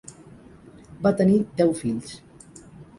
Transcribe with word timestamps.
Va 1.05 1.13
tenir 1.21 1.37
deu 1.63 1.77
fills. 1.85 2.19